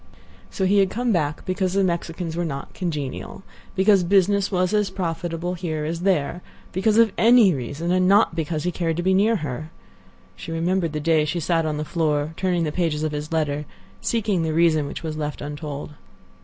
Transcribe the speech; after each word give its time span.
So 0.49 0.65
he 0.65 0.79
had 0.79 0.89
come 0.89 1.11
back 1.11 1.45
because 1.45 1.73
the 1.73 1.83
Mexicans 1.83 2.35
were 2.35 2.43
not 2.43 2.73
congenial; 2.73 3.43
because 3.75 4.03
business 4.03 4.51
was 4.51 4.73
as 4.73 4.89
profitable 4.89 5.53
here 5.53 5.85
as 5.85 6.01
there; 6.01 6.41
because 6.71 6.97
of 6.97 7.11
any 7.19 7.53
reason, 7.53 7.91
and 7.91 8.07
not 8.07 8.33
because 8.35 8.63
he 8.63 8.71
cared 8.71 8.97
to 8.97 9.03
be 9.03 9.13
near 9.13 9.35
her. 9.35 9.69
She 10.35 10.51
remembered 10.51 10.93
the 10.93 10.99
day 10.99 11.23
she 11.23 11.39
sat 11.39 11.67
on 11.67 11.77
the 11.77 11.85
floor, 11.85 12.33
turning 12.35 12.63
the 12.63 12.71
pages 12.71 13.03
of 13.03 13.11
his 13.11 13.31
letter, 13.31 13.65
seeking 14.01 14.41
the 14.41 14.53
reason 14.55 14.87
which 14.87 15.03
was 15.03 15.17
left 15.17 15.39
untold. 15.39 15.91